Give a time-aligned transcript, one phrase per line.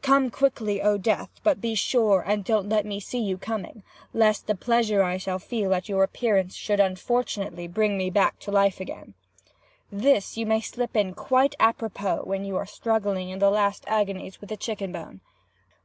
[0.00, 1.28] 'Come quickly, O death!
[1.42, 3.82] but be sure and don't let me see you coming,
[4.14, 8.40] lest the pleasure I shall feel at your appearance should unfortunately bring me back again
[8.42, 8.80] to life.'
[9.90, 13.82] This you may slip in quite a propos when you are struggling in the last
[13.88, 15.20] agonies with the chicken bone.